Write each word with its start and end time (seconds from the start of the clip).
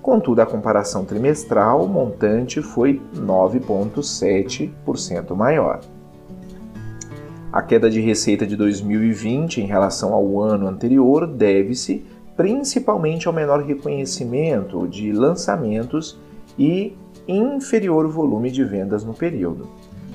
Contudo, 0.00 0.40
a 0.40 0.46
comparação 0.46 1.04
trimestral, 1.04 1.84
o 1.84 1.88
montante 1.88 2.62
foi 2.62 3.02
9,7% 3.12 5.34
maior. 5.34 5.80
A 7.56 7.62
queda 7.62 7.88
de 7.88 8.02
receita 8.02 8.46
de 8.46 8.54
2020 8.54 9.62
em 9.62 9.66
relação 9.66 10.12
ao 10.12 10.42
ano 10.42 10.68
anterior 10.68 11.26
deve-se 11.26 12.04
principalmente 12.36 13.26
ao 13.26 13.32
menor 13.32 13.62
reconhecimento 13.62 14.86
de 14.86 15.10
lançamentos 15.10 16.20
e 16.58 16.94
inferior 17.26 18.08
volume 18.08 18.50
de 18.50 18.62
vendas 18.62 19.04
no 19.04 19.14
período. 19.14 19.70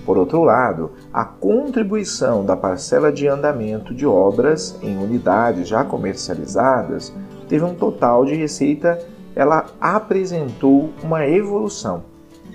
Por 0.06 0.20
outro 0.20 0.44
lado, 0.44 0.92
a 1.12 1.26
contribuição 1.26 2.46
da 2.46 2.56
parcela 2.56 3.12
de 3.12 3.28
andamento 3.28 3.92
de 3.92 4.06
obras 4.06 4.78
em 4.84 4.96
unidades 4.98 5.68
já 5.68 5.84
comercializadas 5.84 7.12
teve 7.50 7.66
um 7.66 7.74
total 7.74 8.24
de 8.24 8.36
receita, 8.36 9.00
ela 9.36 9.66
apresentou 9.82 10.92
uma 11.04 11.26
evolução. 11.26 12.04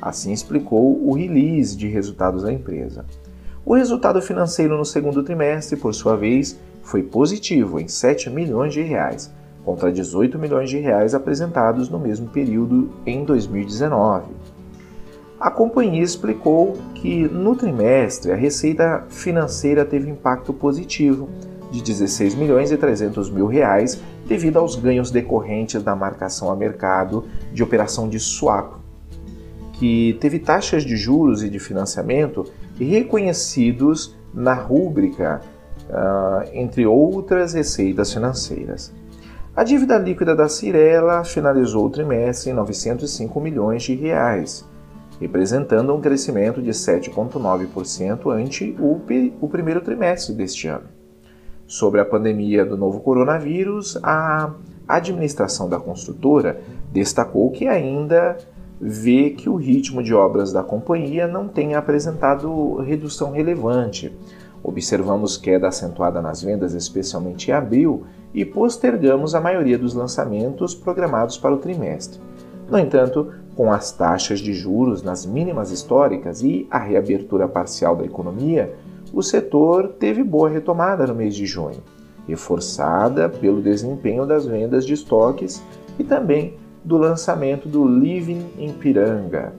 Assim 0.00 0.30
explicou 0.30 1.04
o 1.04 1.12
release 1.12 1.76
de 1.76 1.88
resultados 1.88 2.44
da 2.44 2.52
empresa. 2.52 3.04
O 3.66 3.74
resultado 3.74 4.22
financeiro 4.22 4.78
no 4.78 4.84
segundo 4.84 5.24
trimestre, 5.24 5.76
por 5.76 5.92
sua 5.92 6.16
vez, 6.16 6.56
foi 6.84 7.02
positivo 7.02 7.80
em 7.80 7.88
7 7.88 8.30
milhões 8.30 8.72
de 8.72 8.80
reais, 8.80 9.28
contra 9.64 9.90
18 9.90 10.38
milhões 10.38 10.70
de 10.70 10.78
reais 10.78 11.16
apresentados 11.16 11.88
no 11.88 11.98
mesmo 11.98 12.28
período 12.28 12.92
em 13.04 13.24
2019. 13.24 14.26
A 15.40 15.50
companhia 15.50 16.04
explicou 16.04 16.74
que 16.94 17.26
no 17.26 17.56
trimestre 17.56 18.30
a 18.30 18.36
receita 18.36 19.04
financeira 19.08 19.84
teve 19.84 20.08
impacto 20.08 20.52
positivo 20.52 21.28
de 21.72 21.82
16 21.82 22.36
milhões 22.36 22.70
e 22.70 22.76
300 22.76 23.28
mil 23.30 23.48
reais 23.48 24.00
devido 24.28 24.60
aos 24.60 24.76
ganhos 24.76 25.10
decorrentes 25.10 25.82
da 25.82 25.96
marcação 25.96 26.52
a 26.52 26.54
mercado 26.54 27.24
de 27.52 27.64
operação 27.64 28.08
de 28.08 28.20
swap, 28.20 28.74
que 29.72 30.16
teve 30.20 30.38
taxas 30.38 30.84
de 30.84 30.96
juros 30.96 31.42
e 31.42 31.50
de 31.50 31.58
financiamento 31.58 32.46
reconhecidos 32.84 34.16
na 34.32 34.54
rúbrica, 34.54 35.40
uh, 35.88 36.48
entre 36.52 36.86
outras 36.86 37.54
receitas 37.54 38.12
financeiras. 38.12 38.92
A 39.56 39.64
dívida 39.64 39.96
líquida 39.96 40.36
da 40.36 40.48
Cirela 40.48 41.24
finalizou 41.24 41.86
o 41.86 41.90
trimestre 41.90 42.50
em 42.50 42.54
905 42.54 43.40
milhões 43.40 43.82
de 43.82 43.94
reais, 43.94 44.68
representando 45.18 45.94
um 45.94 46.00
crescimento 46.00 46.60
de 46.60 46.70
7,9% 46.70 48.30
ante 48.30 48.76
o, 48.78 49.00
o 49.40 49.48
primeiro 49.48 49.80
trimestre 49.80 50.34
deste 50.34 50.68
ano. 50.68 50.84
Sobre 51.66 52.00
a 52.00 52.04
pandemia 52.04 52.66
do 52.66 52.76
novo 52.76 53.00
coronavírus, 53.00 53.98
a 54.02 54.52
administração 54.86 55.68
da 55.68 55.80
construtora 55.80 56.60
destacou 56.92 57.50
que 57.50 57.66
ainda 57.66 58.36
vê 58.80 59.30
que 59.30 59.48
o 59.48 59.56
ritmo 59.56 60.02
de 60.02 60.14
obras 60.14 60.52
da 60.52 60.62
companhia 60.62 61.26
não 61.26 61.48
tem 61.48 61.74
apresentado 61.74 62.76
redução 62.76 63.30
relevante. 63.30 64.12
Observamos 64.62 65.36
queda 65.36 65.68
acentuada 65.68 66.20
nas 66.20 66.42
vendas, 66.42 66.74
especialmente 66.74 67.50
em 67.50 67.54
abril, 67.54 68.04
e 68.34 68.44
postergamos 68.44 69.34
a 69.34 69.40
maioria 69.40 69.78
dos 69.78 69.94
lançamentos 69.94 70.74
programados 70.74 71.38
para 71.38 71.54
o 71.54 71.58
trimestre. 71.58 72.20
No 72.68 72.78
entanto, 72.78 73.32
com 73.54 73.72
as 73.72 73.92
taxas 73.92 74.40
de 74.40 74.52
juros 74.52 75.02
nas 75.02 75.24
mínimas 75.24 75.70
históricas 75.70 76.42
e 76.42 76.66
a 76.70 76.78
reabertura 76.78 77.48
parcial 77.48 77.96
da 77.96 78.04
economia, 78.04 78.74
o 79.12 79.22
setor 79.22 79.88
teve 79.98 80.22
boa 80.22 80.50
retomada 80.50 81.06
no 81.06 81.14
mês 81.14 81.34
de 81.34 81.46
junho, 81.46 81.82
reforçada 82.26 83.28
pelo 83.28 83.62
desempenho 83.62 84.26
das 84.26 84.44
vendas 84.44 84.84
de 84.84 84.92
estoques 84.92 85.62
e 85.98 86.04
também 86.04 86.54
do 86.86 86.96
lançamento 86.96 87.68
do 87.68 87.84
Living 87.84 88.46
em 88.56 88.72
Piranga. 88.72 89.52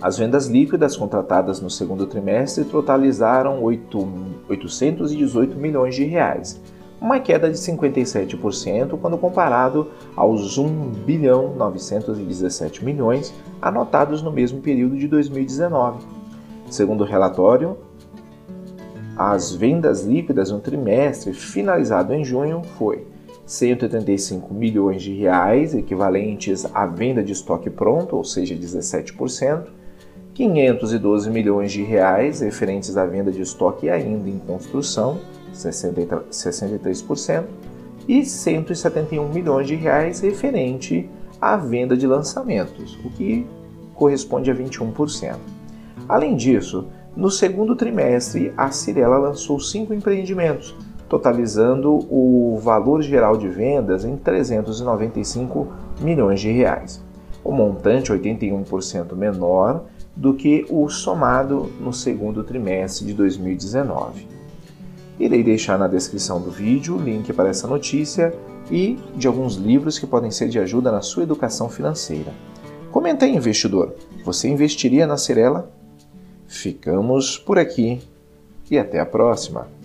As 0.00 0.18
vendas 0.18 0.46
líquidas 0.46 0.94
contratadas 0.94 1.58
no 1.58 1.70
segundo 1.70 2.06
trimestre 2.06 2.64
totalizaram 2.64 3.62
8, 3.62 4.08
818 4.46 5.56
milhões 5.56 5.94
de 5.94 6.04
reais, 6.04 6.60
uma 7.00 7.18
queda 7.18 7.50
de 7.50 7.56
57% 7.56 8.98
quando 9.00 9.16
comparado 9.16 9.88
aos 10.14 10.58
1 10.58 10.68
bilhão 11.06 11.54
917 11.56 12.84
milhões 12.84 13.32
anotados 13.60 14.20
no 14.20 14.30
mesmo 14.30 14.60
período 14.60 14.98
de 14.98 15.08
2019. 15.08 16.04
Segundo 16.68 17.04
o 17.04 17.06
relatório, 17.06 17.78
as 19.16 19.54
vendas 19.54 20.04
líquidas 20.04 20.50
no 20.50 20.60
trimestre 20.60 21.32
finalizado 21.32 22.12
em 22.12 22.22
junho 22.22 22.60
foi 22.76 23.06
185 23.50 24.54
milhões 24.54 25.02
de 25.02 25.12
reais, 25.12 25.74
equivalentes 25.74 26.64
à 26.72 26.86
venda 26.86 27.20
de 27.20 27.32
estoque 27.32 27.68
pronto, 27.68 28.14
ou 28.14 28.22
seja, 28.22 28.54
17%, 28.54 29.64
512 30.32 31.28
milhões 31.28 31.72
de 31.72 31.82
reais, 31.82 32.42
referentes 32.42 32.96
à 32.96 33.04
venda 33.04 33.32
de 33.32 33.42
estoque 33.42 33.90
ainda 33.90 34.30
em 34.30 34.38
construção, 34.38 35.18
63%, 35.52 37.44
e 38.06 38.24
171 38.24 39.28
milhões 39.30 39.66
de 39.66 39.74
reais 39.74 40.20
referente 40.20 41.10
à 41.40 41.56
venda 41.56 41.96
de 41.96 42.06
lançamentos, 42.06 42.96
o 43.04 43.10
que 43.10 43.44
corresponde 43.94 44.48
a 44.48 44.54
21%. 44.54 45.34
Além 46.08 46.36
disso, 46.36 46.86
no 47.16 47.28
segundo 47.28 47.74
trimestre, 47.74 48.52
a 48.56 48.70
Cirela 48.70 49.18
lançou 49.18 49.58
cinco 49.58 49.92
empreendimentos, 49.92 50.72
totalizando 51.10 52.06
o 52.08 52.56
valor 52.62 53.02
geral 53.02 53.36
de 53.36 53.48
vendas 53.48 54.04
em 54.04 54.16
395 54.16 55.66
milhões 56.00 56.40
de 56.40 56.52
reais. 56.52 57.02
O 57.42 57.50
montante 57.50 58.12
81% 58.12 59.16
menor 59.16 59.82
do 60.14 60.34
que 60.34 60.64
o 60.70 60.88
somado 60.88 61.68
no 61.80 61.92
segundo 61.92 62.44
trimestre 62.44 63.04
de 63.06 63.12
2019. 63.12 64.28
Irei 65.18 65.42
deixar 65.42 65.76
na 65.76 65.88
descrição 65.88 66.40
do 66.40 66.50
vídeo 66.50 66.96
o 66.96 67.02
link 67.02 67.32
para 67.32 67.48
essa 67.48 67.66
notícia 67.66 68.32
e 68.70 68.96
de 69.16 69.26
alguns 69.26 69.56
livros 69.56 69.98
que 69.98 70.06
podem 70.06 70.30
ser 70.30 70.48
de 70.48 70.60
ajuda 70.60 70.92
na 70.92 71.02
sua 71.02 71.24
educação 71.24 71.68
financeira. 71.68 72.32
Comenta 72.92 73.24
aí, 73.24 73.34
investidor, 73.34 73.94
você 74.24 74.48
investiria 74.48 75.08
na 75.08 75.16
Cirela? 75.16 75.68
Ficamos 76.46 77.36
por 77.36 77.58
aqui 77.58 78.00
e 78.70 78.78
até 78.78 79.00
a 79.00 79.06
próxima! 79.06 79.79